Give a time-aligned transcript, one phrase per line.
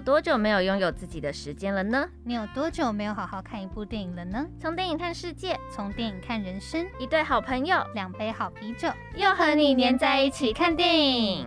[0.00, 2.08] 有多久没有拥有自己的时间了呢？
[2.24, 4.46] 你有多久没有好好看一部电影了呢？
[4.58, 11.46] 从电影看世界，从电影看人生，一对好朋友，两杯好啤酒，又和你黏在一起看电影。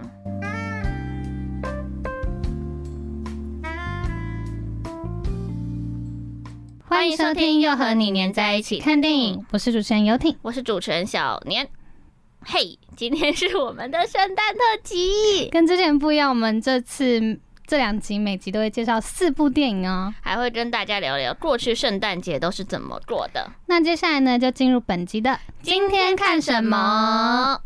[6.86, 11.68] 欢迎收听《又和你黏在一起看电影》，我是主持人游艇，我是主持人小年。
[12.46, 17.40] 嘿，今天是我们的圣诞特辑，跟之前不一样，我们这次。
[17.66, 23.50] 这两集每集都会介绍四部电影哦，还会跟大家聊聊过去圣诞节都是怎么过的。
[23.68, 27.62] 那接下来呢，就进入本集的今天看什么？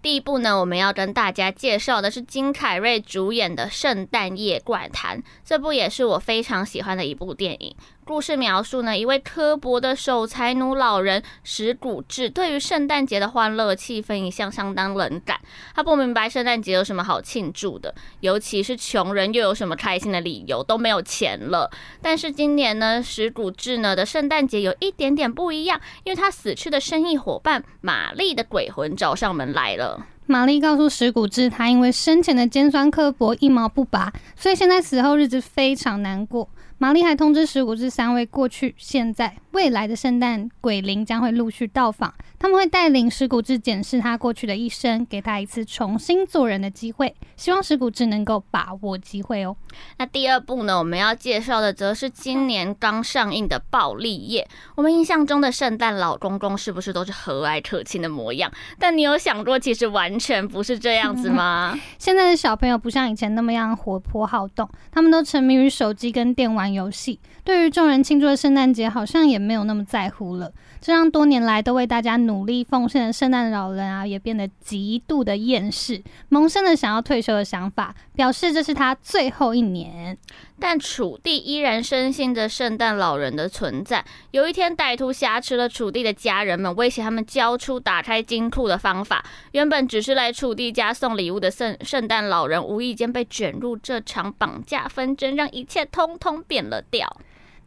[0.00, 7.74] 第一部呢，我们要跟大家介绍的是金凯瑞主演的《圣诞夜怪谈》，这部也是我非常喜欢的一部电影。
[8.04, 15.40] 故事描述呢，一位刻薄的守财奴老人石谷志，对于圣诞节的欢乐气氛一向相当冷感。
[15.74, 21.70] 他不明白圣诞节有什么好庆祝的，尤其是穷人又有什么开心的理由，都没有钱了。
[22.02, 30.06] 但是今年呢，石谷志呢的圣诞节有一点点不一样，因为他死去的生意伙伴玛丽的鬼魂找上门来了。
[30.26, 36.48] 玛丽告诉石谷志，他因为生前的尖酸刻薄一毛不拔，所以现在死后日子非常难过。
[36.84, 47.14] 玛丽还通知石谷智三位过去、现在、未来的圣诞鬼灵将会陆续到访，他们会带领石谷智检视他过去的一生，给他一次重新做人的机会。
[47.36, 49.56] 希望石谷智能够把握机会哦。
[49.96, 50.78] 那第二部呢？
[50.78, 54.46] 我们要介绍的则是今年刚上映的《暴力夜》。
[54.74, 58.52] 我们印象中的圣诞老公公是不是都是和蔼可亲的模样？
[58.78, 61.74] 但你有想过，其实完全不是这样子吗？
[61.98, 70.52] 现在的小朋友不像以前那么样活泼好动，他们都沉迷于手机跟电玩游戏，对于众人庆祝的圣诞节，好像也没有那么在乎了。
[70.80, 80.18] 这让多年来都为大家努力奉献的圣诞老人啊，也变得极度的厌世，萌生了想要退休的想法，表示这是他最后一年。
[80.60, 84.04] 但楚地依然深信着圣诞老人的存在。
[84.30, 89.24] 有一天，歹徒挟持了楚地的家人们，威胁他们交出打开金库的方法。
[89.52, 97.14] 原本只是来楚地家送礼物的圣圣诞老人，无意间被卷入这场绑架纷争，让一切通通变了调。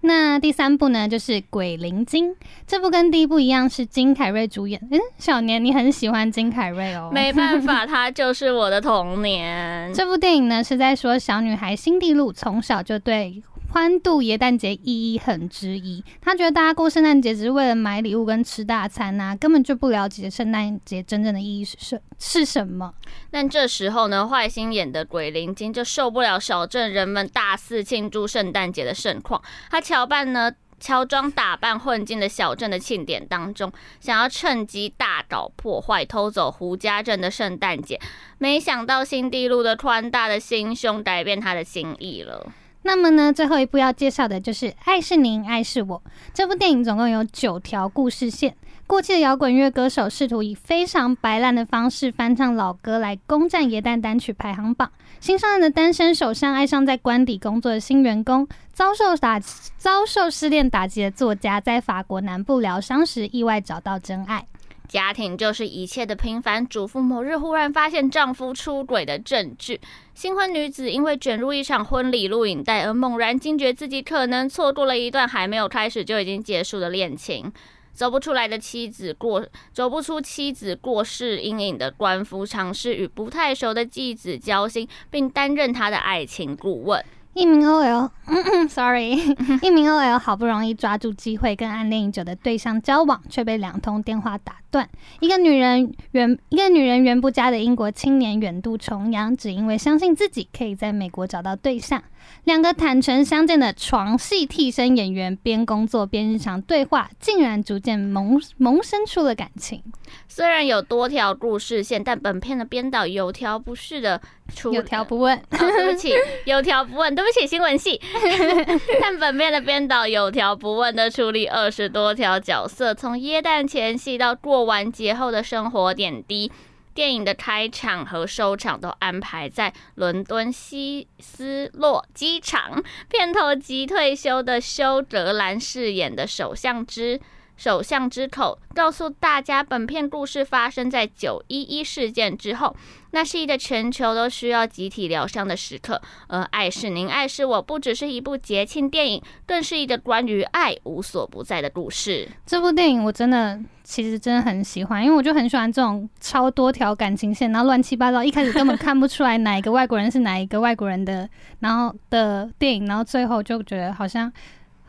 [0.08, 2.30] 那第三部呢，就是《鬼灵精》。
[2.66, 4.82] 这部跟第一部一样，是金凯瑞主演。
[4.90, 7.10] 嗯，小年你很喜欢金凯瑞哦。
[7.14, 9.92] 没办法，他就是我的童年。
[9.94, 13.44] 这部电影呢，是在说小女孩辛蒂露从小就对。
[13.70, 22.94] 欢度耶诞节意义很质疑，他觉得大家过圣诞节只是为了买礼物跟吃大餐呐、根本就不了解圣诞节真正的意义是什是什么。
[23.30, 38.00] 但这时候呢，坏心眼的鬼灵精就受不了小镇人们大肆庆祝圣诞节的盛况，他乔扮呢乔装打扮混进了小镇的庆典当中，想要趁机大搞破坏，偷走胡家镇的圣诞节。
[38.38, 42.52] 没想到新地路的宽大的心胸改变他的心意了。
[42.88, 46.02] 那么呢，最后一部要介绍的就是《爱是您，爱是我》
[46.34, 48.56] 这部电影，总共有九条故事线。
[48.88, 54.90] 过气的摇滚乐歌手试图以非常白烂的方式翻唱老歌来攻占耶诞单曲排行榜。
[55.20, 59.38] 新上任的单身首相爱上在官邸工作的新员工，遭受打
[59.76, 64.48] 遭受失恋打击的作家，在法国南部疗伤时意外找到真爱。
[64.88, 69.80] 家庭就是一切的平凡主妇，某日忽然发现丈夫出轨的证据。
[70.14, 77.52] 新婚女子因为卷入一场婚礼录影带而猛然惊觉自己可能错过了一段还没有开始就已经结束的恋情。
[77.94, 79.44] 走不出来的妻子过，
[79.74, 87.04] 走不出妻子过世阴影的官夫，尝试与不太熟的继子交心，并担任他的爱情顾问。
[87.34, 89.12] 一名 OL，嗯嗯，sorry，
[89.62, 94.90] 一名 OL 好不容易抓住机会跟暗恋已久的对象交往，却被两通电话打断。
[95.20, 102.02] 一个女人远，一个女人缘不佳的英国青年远渡重洋，只因为相信自己可以在美国找到对象。
[102.44, 109.82] 两个坦诚相见的床戏替身演员，边工作边日常对话，竟然逐渐萌萌生出了感情。
[110.28, 114.20] 虽然有多条故事线，但本片的编导有条不紊的
[114.54, 115.38] 出，有条不紊。
[115.38, 116.14] 哦，对不起，
[116.46, 118.00] 有条不紊，对不起，新闻系。
[119.02, 126.50] 但本片的编导有条不紊的处理二十多条角色，从耶诞前夕到过完节后的生活点滴。
[126.94, 132.82] 电影的开场和收场都安排在伦敦希斯洛机场。
[133.10, 137.20] 片头即退休的休哲兰饰演的首相之
[137.58, 142.76] 首相之口，告诉大家，本片故事发生在九一一事件之后。
[143.12, 152.30] 那是一个全球都需要集体疗伤的时刻，而《爱是您，爱是我》不只是一部节庆电影，更是一个关于爱无所不在的故事。
[152.46, 161.28] 这部电影我真的其实真的很喜欢，因为我就很喜欢这种超多条感情线，然后乱七八糟，一开始根本看不出来哪一个外国人是哪一个外国人的，
[161.62, 164.32] 然后的电影，然后最后就觉得好像。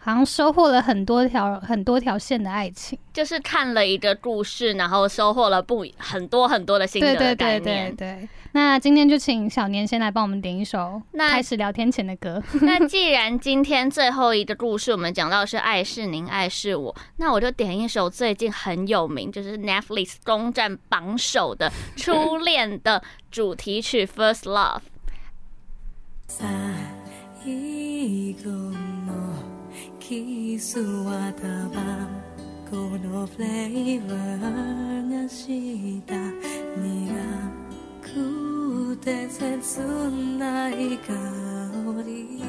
[0.09, 7.95] 好像收获了很多条很多条线的爱情，就是看了一个故事，然后收获了不很多很多的心得的概念。
[7.95, 8.29] 对对对对对。
[8.53, 12.43] 那今天就请小年先来帮我们点一首开始聊天前的歌。
[12.63, 21.71] 那， 那既然今天最后一个故事我们讲到是爱是您，爱是我，那我就点一首最近很有名，就是 Netflix 攻占榜首的
[22.03, 24.81] 《初恋》的主题曲《First Love》。
[30.09, 32.09] 傷はタバ
[32.71, 36.15] コのフレーバーがした。
[36.81, 36.89] 苦
[38.01, 39.81] くて切
[40.39, 41.13] ない香
[42.07, 42.43] り。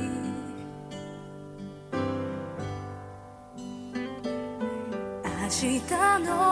[5.34, 5.82] 明日
[6.24, 6.49] の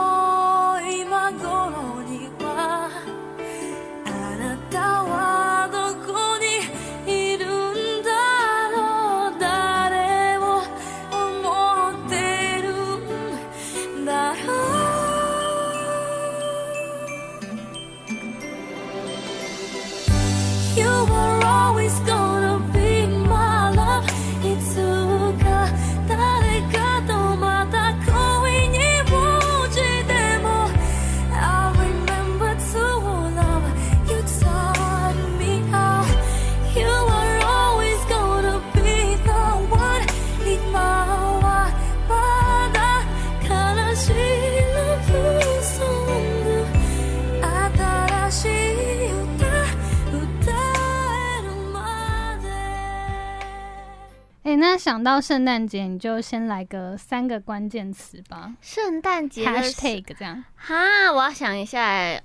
[54.88, 58.54] 想到圣诞节，你就先来个三个关键词吧。
[58.62, 61.78] 圣诞节 hashtag 这样哈，我要想一下。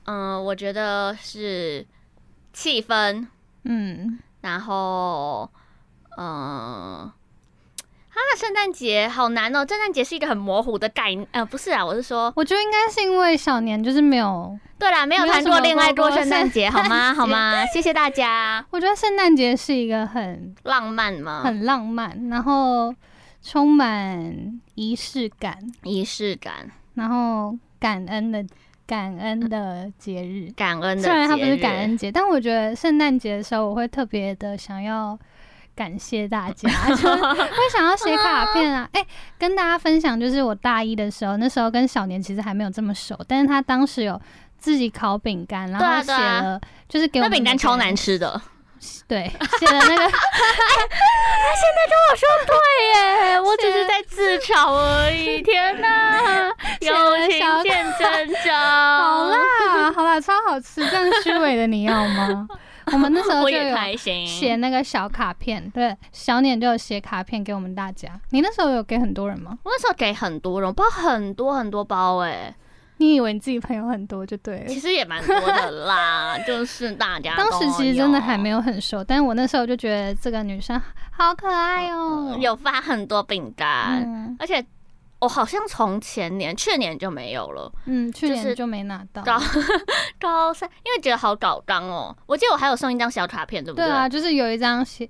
[0.06, 1.86] 嗯、呃，我觉得是
[2.54, 3.28] 气氛，
[3.64, 5.52] 嗯，然后，
[6.16, 7.14] 嗯、呃。
[8.14, 9.66] 啊，圣诞节好难哦！
[9.68, 17.14] 圣诞节是一个很模糊的概念，呃，不是啊，我是说，我觉得应该是因为小年就是没有，对啦，没有谈过恋爱过圣诞节，好吗？
[17.14, 17.66] 好吗？
[17.66, 18.64] 谢谢大家。
[18.70, 22.94] 我觉得圣诞节是一个很浪漫嘛，很浪漫，然后
[23.42, 28.46] 充满仪式感，仪式感，然后感恩的
[28.86, 31.04] 感恩的节日，感恩的。
[31.04, 35.18] 虽然它不是感恩节，但我觉得圣诞节的时候，我会特别的想要。
[35.76, 38.88] 感谢大家， 就会想要写卡片啊！
[38.94, 39.08] 哎、欸，
[39.40, 44.20] 跟大家分享，就是我大一的时候，那时候跟小年其实还没有这么熟，但是他当时有
[44.58, 48.40] 自己烤饼干，然后写了，就是给我那饼干超难吃的，
[49.08, 50.10] 对，写了那个，他
[51.56, 52.56] 现在跟我说对
[53.32, 58.56] 耶，我 只是在自嘲而已，天哪，友情见真章，
[59.00, 62.48] 好啦，好啦，超好吃，这样虚伪的你要吗？
[62.92, 63.76] 我们那时候就有
[64.26, 68.20] 写那个小卡片，对，小年就有写卡片给我们大家。
[68.32, 69.58] 你那时候有给很多人吗？
[69.64, 72.56] 我那时候给很多人，包很多很多包哎、欸。
[72.98, 74.68] 你以为你自己朋友很多就对了？
[74.68, 80.80] 其实也蛮多的啦， 就是大家 当时其实真的还没有很熟，但是我那时候就觉得这个女生
[81.12, 84.64] 好可爱哦、喔，有发很多饼干，嗯、而且。
[85.24, 87.72] 我好像从前年、去年就没有了。
[87.86, 89.24] 嗯，去年就没拿到。
[89.24, 89.40] 高
[90.20, 92.14] 高三，因为觉得好搞刚哦。
[92.26, 93.86] 我记得我还有送一张小卡片，对不对？
[93.86, 95.08] 对啊，就是有一张写，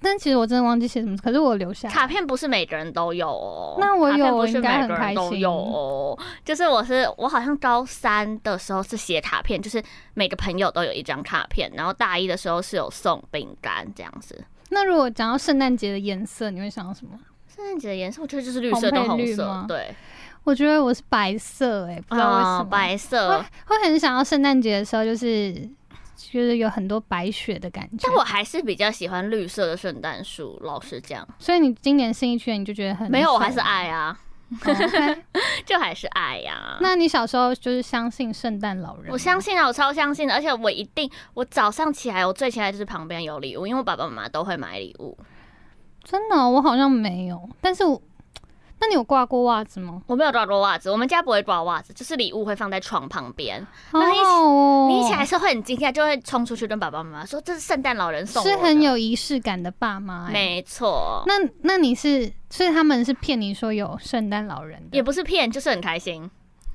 [0.00, 1.14] 但其实我真的忘记写什么。
[1.18, 3.76] 可是我留下卡片，不是每个人都有哦。
[3.78, 6.18] 那我有，我是每个人都有哦。
[6.42, 9.82] 就是我是我好像高三的时候是写卡片，就是
[10.14, 11.70] 每个朋友都有一张卡片。
[11.74, 14.42] 然后大一的时候是有送饼干这样子。
[14.70, 17.18] 那如果讲到圣诞节的颜色，你会想到什么？
[17.54, 19.64] 圣诞节的颜色，我觉得就是绿色跟红色。
[19.68, 19.94] 对，
[20.44, 25.52] 我觉得我是白色、欸，哎，不知道为什么、哦、白色会，会很想要圣诞节的时候，就是
[26.16, 28.08] 就是有很多白雪的感觉。
[28.08, 31.26] 但我还是比较喜欢绿色的圣诞树，老实讲。
[31.38, 34.18] 所以你今年新一圈你就觉得很没有，我还是爱啊.
[35.64, 36.76] 就还是爱呀、啊。
[36.80, 39.10] 那你小时候就是相信圣诞老人？
[39.10, 45.16] 我相信啊，我超相信的，而且我一定，我早上起来，我最期待就是旁边有礼物，因为我爸爸妈妈都会买礼物。
[46.04, 48.00] 真的、哦，我好像没有，但是我，
[48.80, 50.02] 那你有挂过袜子吗？
[50.06, 53.64] 我没有挂过袜子，我们家不会挂袜子，就是礼物会放在床旁边。
[53.92, 60.32] 那一起，哦，你一起来时候会很惊讶，就会冲出去跟爸爸妈妈说：“这是圣诞老人送的。”是很有仪式感的爸妈，欸。
[60.32, 61.22] 没错。
[61.26, 64.96] 那那你是，所以他们是骗你说有圣诞老人的？
[64.96, 66.28] 也不是骗，就是很开心。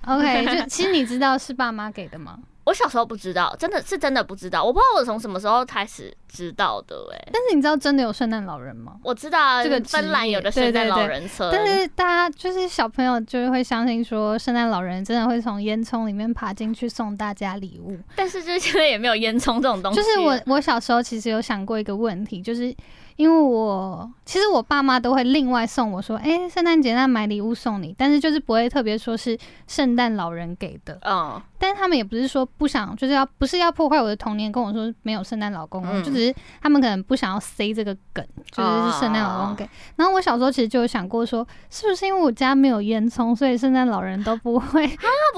[0.06, 2.40] OK，就 其实你知道是爸妈给的吗？
[2.68, 7.30] 我小时候不知道，真的是真的不知道，我不知道我从什么时候开始知道的哎、欸。
[7.32, 8.98] 但是你知道真的有圣诞老人吗？
[9.04, 17.98] 我知道这个芬兰有的圣诞老人车，但是大家就是小朋友就是会相信说圣诞老人真的会从烟囱里面爬进去送大家礼物。
[18.18, 19.96] 但是就是现在也没有烟囱这种东西。
[19.96, 22.76] 就是我我小时候其实有想过一个问题，就是。
[23.18, 31.00] 因为我其实我爸妈都会另外送我说，哎、欸，圣诞节那买礼物送你，但是就是不会特别说是圣诞老人给的。
[31.04, 39.66] 嗯，但是他们也不是说不想，就是要不是要破坏我的童年，跟我说没有圣诞老公公，嗯、就只是他们可能不想要塞这个梗，就是是圣诞老公给。
[39.66, 44.88] 哦、然后我小时候其实就有想过说，是不是因为我家没有烟囱，所以圣诞老人都不会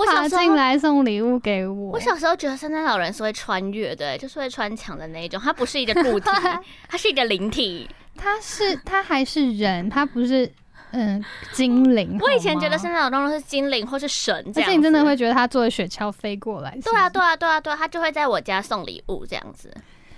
[0.05, 1.91] 爬进来送礼物给我？
[1.91, 6.29] 我小时候觉得圣诞老人是会穿越的，就是会穿墙的那一种，它不是一个固体，
[6.89, 7.89] 它是一个灵体。
[8.21, 10.51] 他是他还是人，他不是
[10.91, 12.17] 嗯精灵。
[12.21, 16.77] 我以前觉得圣诞老公公是精灵或是神这样，而且你真的会觉得他坐着雪橇飞过来？
[16.83, 19.73] 对啊对啊对啊对啊，他就会在我家送礼物这样子。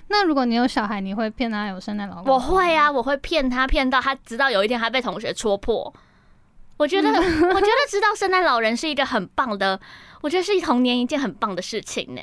[0.07, 2.33] 那如果你有小孩，你会骗他有圣诞老公公？
[2.33, 5.93] 我会啊，我会骗他骗到他直到有一天他被同学戳破。
[6.77, 9.79] 我觉得 我觉得知道圣诞老人是一个很棒的，
[10.21, 12.21] 我觉得是童年一件很棒的事情呢。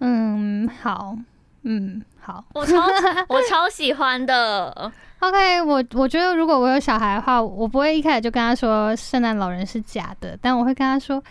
[0.00, 1.16] 嗯，好。
[1.62, 2.86] 嗯，好，我超
[3.28, 4.90] 我超喜欢的。
[5.20, 11.22] OK，我我觉得如果我有小孩的话，我不会一开始就跟他说圣诞老人是假的，但我会跟他说，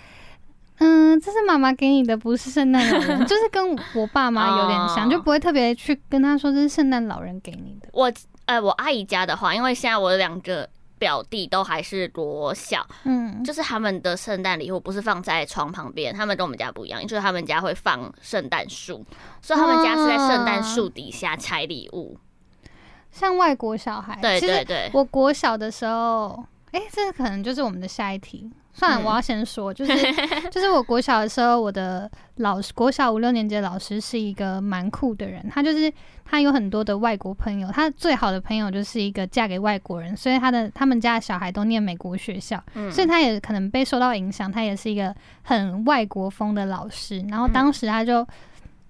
[0.78, 7.90] 嗯，这是妈妈给你的，不是圣诞老人，就是跟我爸妈有点像，哦、就不会特别去跟他说这是圣诞老人给你的。
[7.92, 8.12] 我
[8.46, 10.68] 呃，我阿姨家的话，因为现在我两个。
[11.00, 19.02] 表弟都还是国小，嗯，就是他们的圣诞礼物不是放在床旁边，他们跟我们家不一样，就是他们家会放圣诞树，
[19.42, 22.18] 所以他们家是在圣诞树底下拆礼物，
[23.12, 24.18] 像外国小孩。
[24.22, 28.50] 对对对，我国小的时候，哎、欸，这可能就是我们的下一题。
[28.72, 29.94] 算了，我要先说，就是
[30.50, 35.92] 就是我国小的时候，我的老师国小五六年级的老师是一个蛮酷的人，他就是
[36.24, 48.26] 他有很多的外国朋友，他最好的朋友就是一个嫁给外国人，所以他的他们家的小孩都念美国学校，所以他也可能被受到影响，他也是一个很外国风的老师，然后当时他就。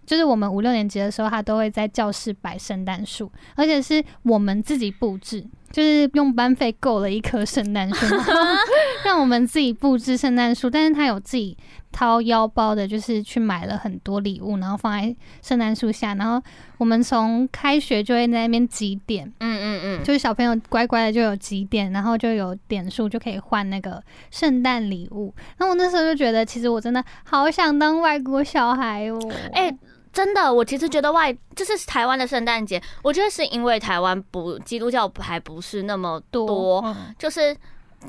[0.10, 8.16] 就是我们五六年级的时候，他都会在教室摆圣诞树，而且是我们自己布置，就是用班费购了一棵圣诞树，
[9.06, 10.68] 让我们自己布置圣诞树。
[10.68, 11.56] 但是他有自己
[11.92, 16.16] 掏腰包的，就是去买了很多礼物，然后放在圣诞树下。
[16.16, 16.42] 然后
[16.80, 25.32] 我们从开学就会在那边集点，嗯嗯嗯，就是小朋友乖乖的就有集点，然后就有点数就可以换那个圣诞礼物。
[25.60, 29.20] 那我那时候就觉得，其实我真的好想当外国小孩哦，
[29.54, 29.78] 欸
[30.12, 37.56] 真的，我其实觉得外就是台湾的圣诞节，我觉得是因为台湾不基督教还不是那么多，嗯、就是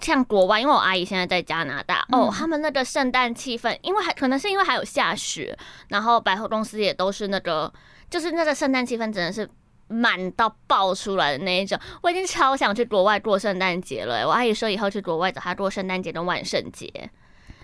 [0.00, 5.56] 像国外，因为我阿姨现在在加拿大，嗯、哦，他们那个圣诞气氛，因为还可能是因为还有下雪，
[5.88, 7.70] 然后百货公司也都是那个，
[8.08, 9.48] 就是那个圣诞气氛真的是
[9.88, 14.26] 满到爆出来的那一种，我已经超想去国外过圣诞节了。
[14.26, 17.10] 我阿姨说以后去国外找她过圣诞节跟万圣节，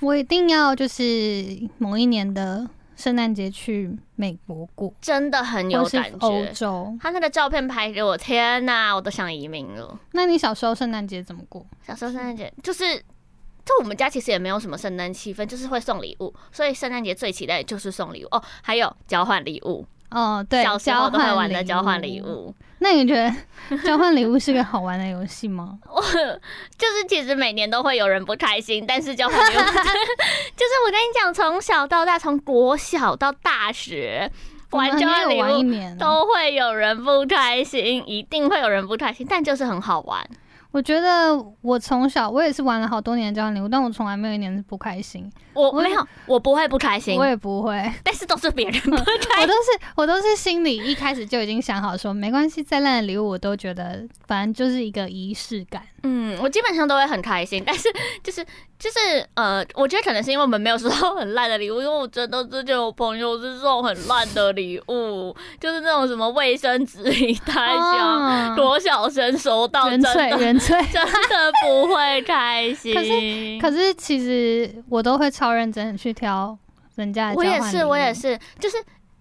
[0.01, 2.69] 我一定要就是某一年的。
[2.97, 6.27] 圣诞节去美国过，真的很有感觉。
[6.27, 9.99] 欧洲，他那个照片拍给我，天哪，我都想移民了。
[10.13, 11.65] 那你小时候圣诞节怎么过？
[11.87, 19.87] 小时候圣诞节就是，就我们家其实也没有什么圣诞气氛，就是会送礼物，所以圣诞节最期待的就是送礼物哦，还有交换礼物。
[20.11, 22.55] 哦，对，小时候都会玩的交换礼物。
[22.79, 25.79] 那你觉得交换礼物是个好玩的游戏吗？
[25.89, 34.31] 我就是其实每年都会有人不开心，但是交换礼物 就是我跟你讲，从小到大，从国小到大学
[34.71, 40.25] 玩交换礼物都会有人不开心，一定会有人不开心，但就是很好玩。
[40.71, 45.33] 我觉得我从小我也是玩了好多年交换礼物，但我从来没有一年是不开心。
[45.57, 49.17] 我没有，我不会不开心，我也不会，但是都是别人不开心。
[49.41, 55.83] 我都是我都是心里一开始就已经想好说，没关系，再烂的礼物我都觉得，反正就是一个仪式感。
[56.03, 57.89] 嗯，我基本上都会很开心，但是
[58.23, 58.45] 就是
[58.79, 72.95] 就是呃，我觉得可能是因为我们没有收到很烂的礼物，因为我觉得之前我朋友是送很烂的礼物，就是那种什么卫生纸一袋箱，国小生收到真的原萃 真的不会开心。
[72.95, 76.57] 可是可是其实我都会超认真去挑
[76.97, 77.37] 人家的。
[77.37, 78.77] 我也是，我也是，就是。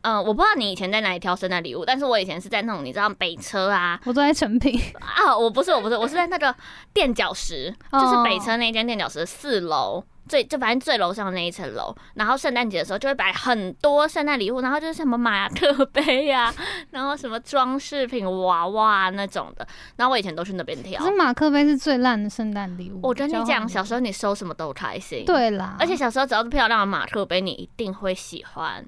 [0.08, 6.56] 嗯，我不知道你以前在哪里挑圣诞礼物，但是我以前是在那种你知道北车啊，我都在成品啊，我不是我不是我是在那个
[6.94, 10.04] 垫脚石，就是北车那间垫脚石四楼。
[10.28, 16.56] 最就反正最楼上的那一层楼，然后圣诞节的时候就会摆很多圣诞礼物，然后就是什么马克杯呀、啊，
[16.92, 21.00] 然后什么装饰品娃娃那种的，然后我以前都去那边挑。
[21.00, 23.00] 可是马克杯是最烂的圣诞礼物。
[23.04, 25.24] 我跟你讲，小时候你收什么都开心。
[25.26, 28.84] 对啦，而且小时候只要是漂亮的马克杯，你一定会喜欢。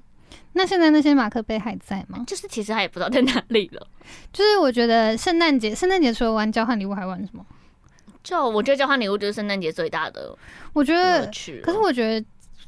[0.54, 2.24] 那现在那些马克杯还在吗？
[2.26, 3.86] 就是其实他也不知道在哪里了。
[4.32, 7.44] 就是我觉得圣诞节，圣诞节除了玩交换礼物，还玩什么？
[8.22, 10.36] 就我觉得交换礼物就是圣诞节最大的，
[10.72, 11.30] 我觉得，
[11.62, 12.26] 可是我觉得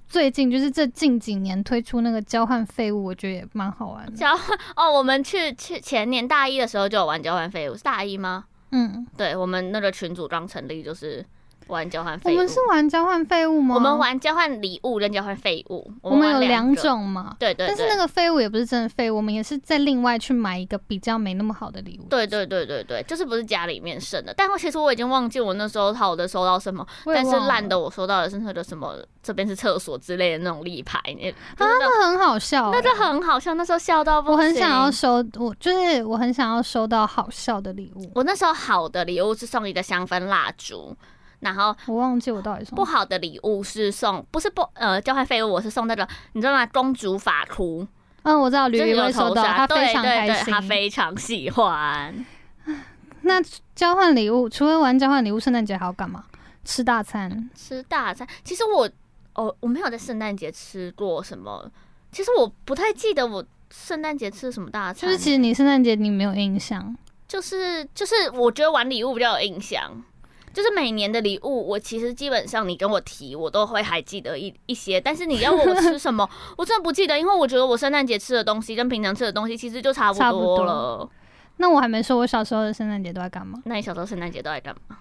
[0.08, 4.12] 最近就是这近几年推出那个交换废物，我觉得也蛮好玩的。
[4.12, 8.44] 交换哦，我们去去前年大一的时候就有玩交换废物，是大一吗？
[8.72, 11.24] 嗯，对，我们那个群组刚成立就是。
[11.70, 13.74] 玩交换废物，我们是玩交换废物吗？
[13.74, 17.36] 我们玩交换礼物跟交换废物，我们有两种嘛？
[17.38, 17.74] 对对，对。
[17.74, 22.08] 但是那个废物也不是真的废物，我们也是在另外去买一个比较没那么好的礼物。
[22.08, 24.34] 对对对对对，就是不是家里面剩的。
[24.36, 30.98] 但我其实我已经忘记我那时候好的收到什么，但是烂的我收到的是那个什么，这边是厕所之类的那种立牌。
[31.00, 33.54] 啊，那很好笑，那就很好笑。
[33.54, 34.36] 那时候笑到不行。
[34.36, 38.10] 我很想要收，我就是我很想要收到好笑的礼物。
[38.14, 40.96] 我那时候好的礼物是送一个香氛蜡烛。
[41.40, 46.64] 然后我忘记我到底送不好的礼物是送，不是不呃交换废物，我是送那个你知道吗？
[46.66, 47.86] 公主法箍。
[48.22, 52.26] 嗯，我知道，吕吕会收到，他非常开心，他非常喜欢。
[53.22, 53.40] 那
[53.74, 56.24] 交换礼物除了玩交换礼物，圣诞节还要干嘛？
[56.62, 57.48] 吃大餐？
[57.54, 58.28] 吃大餐？
[58.44, 58.88] 其实我
[59.34, 61.66] 哦，我没有在圣诞节吃过什么。
[62.12, 65.08] 其实我不太记得我圣诞节吃了什么大餐。
[65.08, 66.94] 就是其实你圣诞节你没有印象，
[67.26, 69.90] 就是就是我觉得玩礼物比较有印象。
[70.52, 75.00] 就是每年的礼物，我其实基本上你跟我提，我都会还记得一一些。
[75.00, 76.28] 但是你要问我吃什么，
[76.58, 81.08] 我真的不记得，因为我觉得我圣诞节吃的东西跟平常吃的东西其实就差不多了。
[81.58, 83.60] 那我还没说，我小时候的圣诞节都在干嘛？
[83.64, 84.98] 那你小时候圣诞节都在干嘛？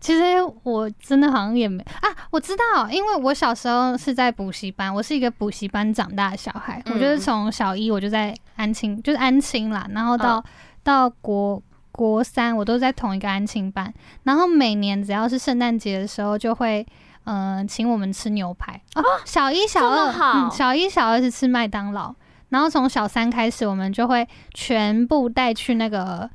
[0.00, 0.22] 其实
[0.62, 6.80] 我真的好像也没啊，我知道，因为我小时候是在补习班，我是一个补习班长大的小孩。
[6.86, 10.44] 嗯、我觉得从小一我就在安亲，就是安亲啦，然后到、哦、
[10.84, 11.60] 到国。
[11.98, 16.86] 国三我都在同一个安亲班，然后每年只要是圣诞节的时候，就会
[17.24, 18.80] 嗯、呃、请我们吃牛排。
[18.94, 19.02] 哦。
[19.24, 22.14] 小一、小二，嗯，小一、小二是吃麦当劳，
[22.50, 26.30] 然后从小三开始，我们就会全部带去那个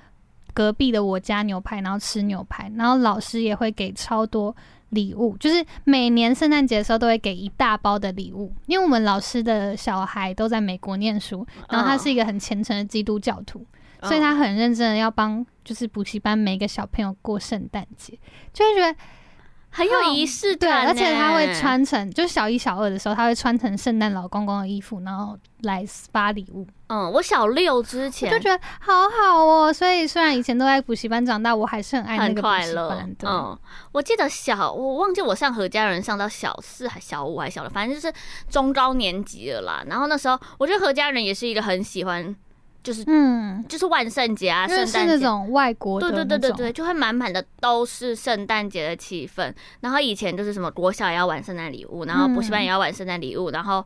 [0.53, 4.53] 隔壁的我家牛排，然后吃牛排，然后老师也会给超多
[4.89, 13.65] 礼物，就是每年圣诞节的时候都会给一大包的礼物，因为我们老师的小孩都在美国念书，然后他是一个很虔诚的基督教徒。
[14.03, 18.17] 所以他很认真的要帮，就是补习班每个小朋友过圣诞节，
[18.51, 18.95] 就会觉得
[19.69, 20.85] 很有仪式感。
[20.85, 26.67] 对，而且他会穿成，就是小一、小二的时候，他会穿成圣诞老公公的衣服，然后来发礼物。
[26.87, 29.73] 嗯，我小六之前就觉得好好哦。
[29.73, 33.15] 所以虽然以前都在补习班长大，我还是很爱那个补习班。
[33.23, 33.57] 嗯，
[33.91, 38.13] 我记得小，我忘记我上何家人上到小四还小五还小六，反正就是
[38.49, 39.83] 中高年级了啦。
[39.87, 42.35] 然后那时候，我觉得何家人也是一个很喜欢。
[42.83, 49.53] 就是嗯，就是万圣节啊，圣诞节那种外国的，对对对对对，就会满满的都是圣诞节的气氛。
[49.79, 53.81] 然后以前就是什么国小也要玩圣诞礼物，然后补习班也要玩圣诞礼物，然后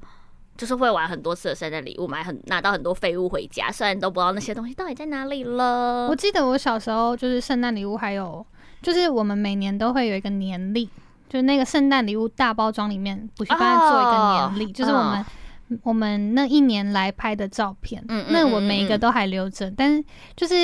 [0.57, 6.07] 就是会玩很多次的圣诞礼物，买很拿到很多废物回家，虽然都不知道那些东西到底在哪里了。
[6.09, 8.43] 我记得我小时候就是圣诞礼物，还有
[8.81, 10.89] 就是我们每年都会有一个年历，
[11.29, 15.23] 就是那个圣诞礼物大包装里面补习班做一个年历，就是我们。
[15.83, 20.03] 我们那一年来拍的照片，嗯，那我每一个都还留着，但是
[20.35, 20.55] 就是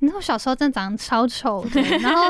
[0.00, 2.22] 你知道，小时候真的长得超丑的， 然后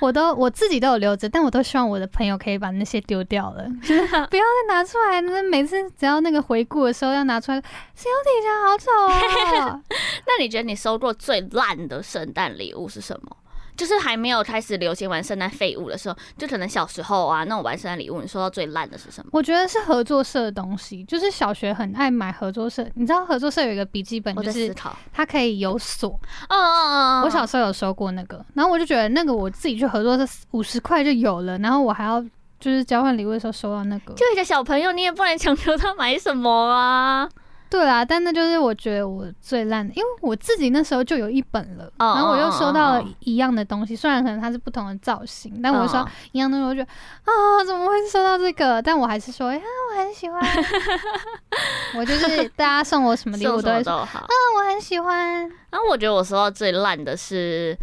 [0.00, 5.20] 我都我自己都有留着，但我都希望我的朋友可以把那些丢掉了， 就是不要再拿出来。
[5.20, 8.90] 那每次只要那个回顾的时候要拿出来，小体家好丑
[9.64, 9.82] 哦。
[10.26, 13.36] 那你觉得你收过最烂的圣诞礼物是什么？
[13.76, 19.30] 就是还没有开始流行玩圣诞废物的时候，就可能小时候啊，那种玩圣诞礼物，你收到最烂的是什么？
[19.32, 22.86] 我觉得是合作社的东西，就是小学很爱买合作社。
[22.94, 24.74] 你知道合作社有一个笔记本，就是
[25.12, 26.18] 它可以有锁。
[26.48, 27.22] 嗯嗯嗯。
[27.22, 32.20] 我小时候有收过那个，然后我就觉得那个我自己去合作社五十块就有了，然后我还要
[32.58, 34.14] 就是交换礼物的时候收到那个。
[34.14, 37.28] 就一个小朋友，你也不能强求他买什么啊。
[37.68, 48.80] 对啦，但那就是我觉得我最烂的，因为我自己那时候就有一本了，然后我又收到了一样的东西，虽然可能它是不同的造型，但我说一样的东西，我就觉得啊，怎么会收到这个？
[48.80, 50.42] 但我还是说，哎呀，我很喜欢。
[51.96, 54.08] 我就是大家送我什么礼物都会说啊，
[54.56, 55.40] 我很喜欢。
[55.70, 57.76] 然后我觉得我收到最烂的是，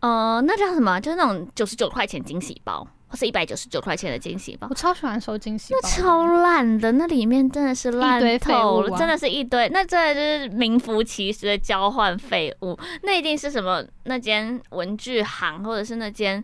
[0.00, 1.00] 呃，那叫什么？
[1.00, 2.86] 就是那种九十九块钱惊喜包。
[3.12, 4.66] 或是一百九十九块钱的惊喜包。
[4.70, 12.74] 我超喜欢收惊喜包，那超烂的，那里面真的是烂透了，啊、真的是一堆，那真的就是名副其实的交换废物。
[13.02, 13.84] 那一定是什么？
[14.04, 16.42] 那间文具行，或者是那间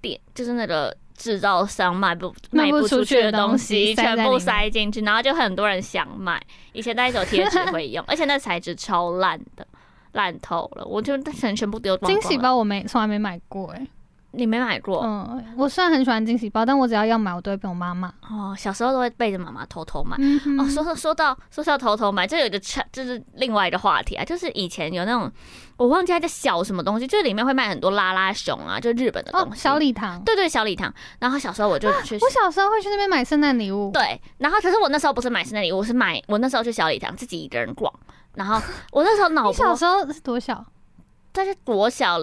[0.00, 6.42] 店，就是那个制造商卖不卖不出去的东西，全部塞进去，然后就很多人想买。
[6.72, 9.64] 以前那一种贴纸会用，而且那材质超烂的，
[10.14, 12.20] 烂透了，我就全全部丢光光。
[12.20, 13.86] 惊喜包我没从来没买过哎、欸。
[14.32, 15.02] 你没买过？
[15.02, 18.08] 嗯，我虽然很喜欢惊喜包，但我只要要买，我都会被我妈骂。
[18.28, 20.16] 哦，小时候都会背着妈妈偷偷买。
[20.20, 25.32] 嗯、哦，说说说到说到偷偷买，这有一个就是另外一个话题啊，就是以前有那种
[25.78, 29.46] 我忘记它叫小什么东西，就是里面会卖很多拉拉熊啊，就日本的东西。
[29.46, 30.22] 哦、小礼堂。
[30.22, 30.92] 对对，小礼堂。
[31.18, 33.90] 然后小时候我就去，啊、我小时候会去那边买圣诞礼物。
[33.92, 37.90] 对，然后可是我那时候不是买圣诞礼物，我是买我那时候去小礼堂自己一个人逛。
[38.34, 38.60] 然后
[38.92, 40.64] 我那时候脑波，你小时候是多小？
[41.32, 42.18] 但是国小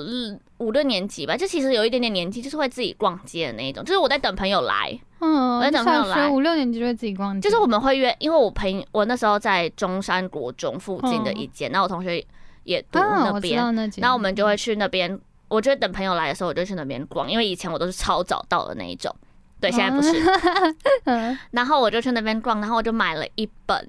[0.57, 3.83] 五六年级吧，就其实有一点点年纪，就是会自己逛街的那一种。
[3.83, 6.29] 就是我在等朋友来，嗯，我在等朋友来。
[6.29, 12.25] 五六年级就会自己逛街，就是我们会约，因为我朋我那时候在中山国中附近的一间，然后我同学
[12.63, 13.57] 也读那边，
[13.97, 15.19] 然后我们就会去那边。
[15.47, 19.15] 我就等朋友来的时候，我就去那边逛，因为以前我都是超早到的那一种，
[19.61, 20.11] 对，现在不是。
[21.51, 23.87] 然后我就去那边逛，然后我就买了一本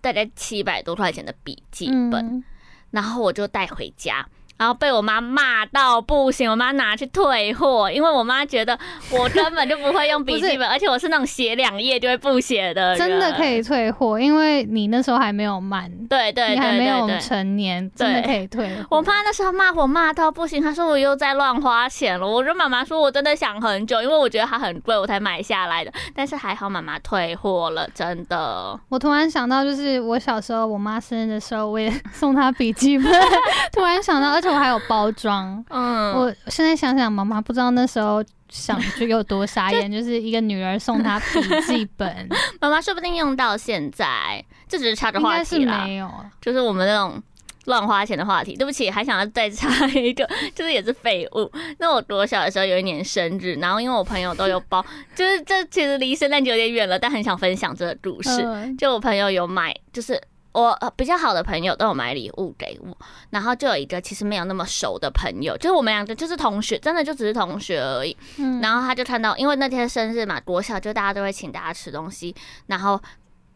[0.00, 2.42] 大概七百多块钱的笔记本，
[2.90, 4.26] 然后我就带回家。
[4.58, 8.76] 然后被我妈骂到不行，我妈拿去退货，因为我妈觉得
[9.10, 12.98] 我根本就不会用笔记本，而且我是那种写两页就会不写的人。
[12.98, 18.68] 真的可以退货，因为你那时候还没有满，对对，你还没有成年，对真的可以退。
[18.90, 22.26] 我妈那时候骂我骂到不行，她说我又在乱花钱了。
[22.26, 25.92] 我跟妈妈说，我真的想很久，因为我觉得它很贵，我才买下来的。
[26.16, 28.76] 但是还好妈妈退货了，真的。
[28.88, 33.06] 我突然想到，就是我小时候我妈生日的时候，我也送她笔记本。
[33.70, 34.47] 突然想到，而且。
[34.48, 42.28] 我还有包装，嗯，我现在想想，妈妈不知道那时候想就有多傻眼，就， 就是一个女儿送她笔记本，
[42.60, 47.22] 妈妈说不定用到现在，这只是插个话题啦，没有，就是我们那种
[47.66, 48.56] 乱花钱的话题。
[48.56, 51.50] 对不起，还想要再插一个， 就是也是废物。
[51.78, 54.84] 那我多小的时候有一年生日，然后因为我朋友都有包，
[55.14, 58.30] 就是这其实离圣诞节有点远了，但很想分享这个故事。
[58.78, 60.20] 就我朋友有买，就是。
[60.52, 62.96] 我比较好的朋友都有买礼物给我，
[63.30, 68.16] 然后就有一个其实没有那么熟的朋友，就是我们两个就是同学，真的就只是同学而已。
[68.38, 72.34] 嗯，然后他就看到，因为那天生日嘛，国小就大家都会请大家吃东西，
[72.66, 73.00] 然后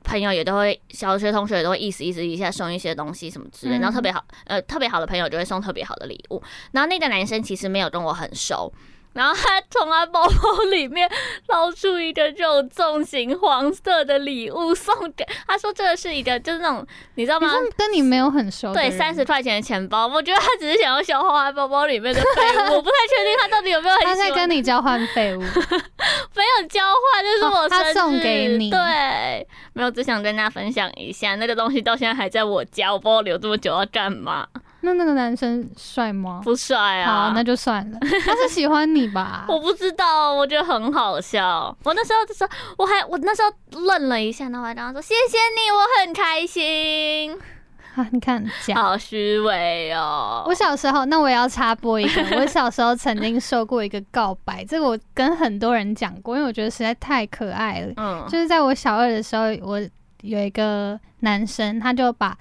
[0.05, 6.43] 朋友也都会，小学同学也都会意思意思一下送一些东西什么之类，然后特别好，呃，特别好的朋友就会送特别好的礼物。
[6.73, 8.73] 然后那个男生其实没有跟我很熟。
[9.15, 11.09] 然后他从他包包里面
[11.49, 17.53] 捞出一个肉粽型黄色的礼物送给他，说这个是一个就是那种你知道吗？
[17.77, 18.73] 跟你没有很熟。
[18.73, 22.27] 对，三十块钱的钱包，我觉得他只是想要消化他包包里面的废
[22.71, 24.07] 物，我不太确定他到底有没有很。
[24.07, 25.41] 他在跟你交换废物，
[26.35, 28.71] 没有交换，就是我送给你。
[28.71, 34.47] 对，没有，只想跟大家分享一下那个东西，到现在还在我家，我不知道留这么久要干嘛。
[34.83, 36.41] 那那个男生帅吗？
[36.45, 37.29] 不帅啊。
[37.29, 37.99] 好，那就算了。
[38.01, 39.47] 他是喜欢你吧？
[39.51, 41.77] 我不知道，我觉得很好笑。
[41.85, 47.39] 我那时候就说，我还我那时候愣了一下，然后我还跟他说谢谢你，我很开心。
[47.95, 48.43] 啊，你看，
[48.75, 50.45] 好虚伪哦。
[50.47, 57.93] 我小时候，那我也要插播一个， 我小时候曾经受过一个告白，这个我跟很多人讲过，因为我觉得实在太可爱了。
[57.99, 59.79] 嗯，就是在我小二的时候，我
[60.23, 62.37] 有一个男生，他就把。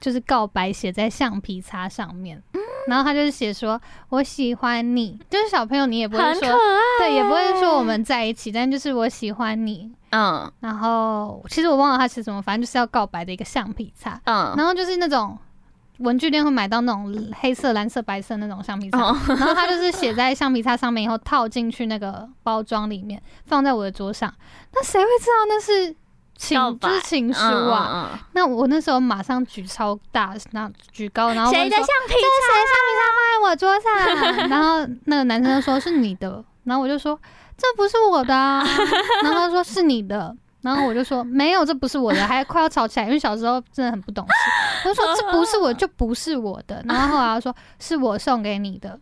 [0.00, 3.80] 就是告白写在橡皮擦上面，嗯、然后他就是写说
[4.10, 6.48] “我喜欢你”，就是小朋友你也不会说，
[6.98, 15.36] 对，也不会说我们在一起，但就是我喜欢你，嗯，然后其实我忘了他写什么，反正就是要告白的一个橡皮擦，嗯，然后就是那种
[15.98, 24.32] 文具店会买到那种黑色、蓝色、白色那种橡皮擦，嗯、然后他就是写在橡皮擦上面以后套进去那个包装里面，放在我的桌上，
[24.72, 25.96] 那谁会知道那是？
[26.38, 27.90] 情就是情书啊！
[27.92, 32.20] 嗯嗯嗯，那我那时候马上举超大，那举高，然后谁的橡皮擦？
[32.20, 34.48] 这是谁橡皮擦放在我桌上？
[34.48, 37.18] 然后那个男生就说是你的，然后我就说
[37.56, 38.64] 这不是我的啊，
[39.24, 44.88] 然后他说是你的，然后我就说没有，这不是我的，还快要吵起来，因为小时候真的很不懂事。
[44.88, 48.98] 我就说这不是我，就不是我的，然后后来他说是我送给你的。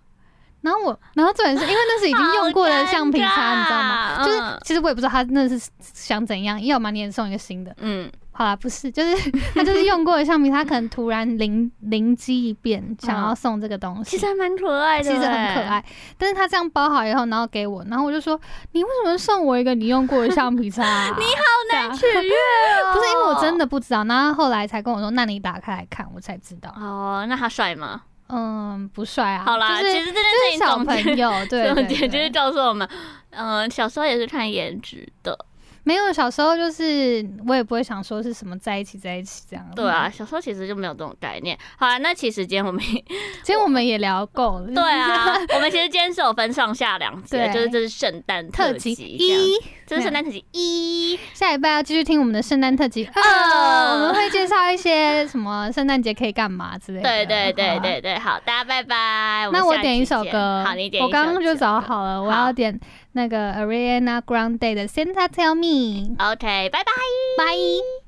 [0.67, 4.25] 然后我，然后重点是因为那是已经用过的橡皮擦，你知道吗？
[4.25, 7.73] 就是其实我也不知道他那是想怎样，要么你也送一个新的。
[7.79, 14.11] 嗯，好啦，不是，就是 他就是用过的橡皮擦，可能突然灵灵机一变，想要送这个东西。
[14.11, 15.85] 其实还蛮可爱的，其实很可爱。
[16.19, 18.39] 但是他这样包好以后，然后给我，然后我就说
[18.73, 20.83] ：“你为什么送我一个你用过的橡皮擦？
[21.17, 28.03] 你好难取悦哦！”不是因为我真的不知道，然后后来才跟我说：“那你打开来看，我才知道。”哦，那他帅吗？
[28.29, 29.45] 嗯，不帅啊。
[29.45, 32.89] 好啦，就是、其实这件事情小朋友， 对，就是告诉我们，
[33.31, 35.37] 嗯，小时候也是看颜值的。
[35.85, 39.65] 没有，小时候就是我也不会想说是什么在一起在一起这样。
[39.77, 41.57] 对啊，小时候其实就没有这种概念。
[41.79, 43.05] 好啊，那其实今天我们 今
[43.45, 44.67] 天我们也聊够了。
[44.75, 49.55] 对啊，我们其实今天是有分上下两集， 就是这是圣诞特辑一，
[49.87, 53.23] 这是圣诞特辑一，下礼拜要继续听我们的圣诞特辑二，
[53.95, 57.09] 我们会介绍一些什么圣诞节可以干嘛之类的。
[57.09, 59.49] 对对对对对，好，大家拜拜。
[59.53, 61.03] 那我点一首歌，好，你点。
[61.03, 62.79] 我刚刚就找好了，我要点。
[63.13, 66.93] 那个 Ariana Grande 的 Santa Tell Me，OK，拜拜，
[67.39, 68.06] 拜。